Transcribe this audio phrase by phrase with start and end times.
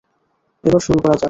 [0.63, 1.19] এবার শুরু করা যাক।